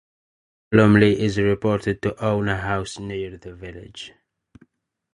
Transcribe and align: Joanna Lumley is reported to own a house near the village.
Joanna 0.73 0.83
Lumley 0.93 1.19
is 1.21 1.37
reported 1.37 2.01
to 2.01 2.19
own 2.25 2.49
a 2.49 2.57
house 2.57 2.97
near 2.97 3.37
the 3.37 3.53
village. 3.53 4.11